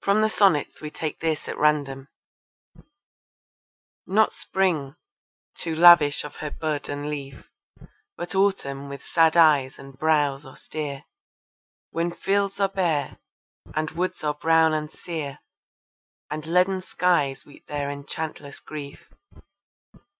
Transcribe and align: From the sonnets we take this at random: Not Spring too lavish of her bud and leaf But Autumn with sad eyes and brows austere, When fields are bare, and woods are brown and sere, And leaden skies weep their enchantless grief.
From 0.00 0.22
the 0.22 0.28
sonnets 0.28 0.80
we 0.80 0.90
take 0.92 1.18
this 1.18 1.48
at 1.48 1.58
random: 1.58 2.06
Not 4.06 4.32
Spring 4.32 4.94
too 5.56 5.74
lavish 5.74 6.22
of 6.22 6.36
her 6.36 6.52
bud 6.52 6.88
and 6.88 7.10
leaf 7.10 7.50
But 8.16 8.36
Autumn 8.36 8.88
with 8.88 9.04
sad 9.04 9.36
eyes 9.36 9.76
and 9.76 9.98
brows 9.98 10.46
austere, 10.46 11.02
When 11.90 12.12
fields 12.12 12.60
are 12.60 12.68
bare, 12.68 13.18
and 13.74 13.90
woods 13.90 14.22
are 14.22 14.34
brown 14.34 14.72
and 14.72 14.88
sere, 14.88 15.40
And 16.30 16.46
leaden 16.46 16.80
skies 16.80 17.44
weep 17.44 17.66
their 17.66 17.90
enchantless 17.90 18.60
grief. 18.60 19.10